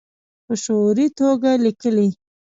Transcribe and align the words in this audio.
په 0.45 0.53
شعوري 0.63 1.07
توګه 1.19 1.49
لیکي 1.63 2.07